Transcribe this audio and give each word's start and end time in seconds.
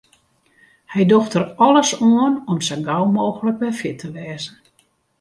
Hy 0.91 1.01
docht 1.11 1.33
der 1.35 1.45
alles 1.65 1.91
oan 2.09 2.35
om 2.51 2.59
sa 2.67 2.75
gau 2.87 3.03
mooglik 3.15 3.59
wer 3.61 3.75
fit 3.81 3.97
te 4.01 4.09
wêzen. 4.15 4.57